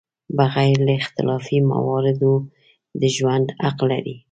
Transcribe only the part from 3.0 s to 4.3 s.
ژوند حق لري.